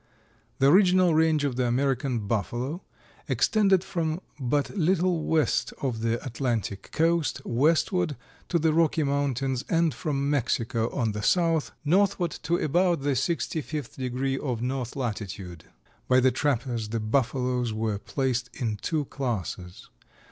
]The 0.57 0.65
original 0.71 1.13
range 1.13 1.43
of 1.43 1.57
the 1.57 1.67
American 1.67 2.25
Buffalo 2.25 2.81
extended 3.27 3.83
from 3.83 4.19
but 4.39 4.71
little 4.75 5.25
west 5.25 5.73
of 5.79 5.99
the 5.99 6.19
Atlantic 6.25 6.89
coast 6.91 7.39
westward 7.45 8.17
to 8.49 8.57
the 8.57 8.73
Rocky 8.73 9.03
Mountains 9.03 9.63
and 9.69 9.93
from 9.93 10.27
Mexico 10.27 10.89
on 10.89 11.11
the 11.11 11.21
south 11.21 11.71
northward 11.85 12.31
to 12.41 12.57
about 12.57 13.01
the 13.01 13.15
sixty 13.15 13.61
fifth 13.61 13.95
degree 13.97 14.39
of 14.39 14.59
north 14.59 14.95
latitude. 14.95 15.65
By 16.07 16.19
the 16.19 16.31
trappers 16.31 16.89
the 16.89 16.99
Buffaloes 16.99 17.71
were 17.71 17.99
placed 17.99 18.49
in 18.55 18.77
two 18.77 19.05
classes. 19.05 19.87